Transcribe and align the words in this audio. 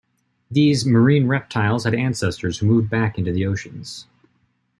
These 0.49 0.83
marine 0.83 1.27
reptiles 1.27 1.83
had 1.83 1.93
ancestors 1.93 2.57
who 2.57 2.65
moved 2.65 2.89
back 2.89 3.19
into 3.19 3.31
the 3.31 3.45
oceans. 3.45 4.07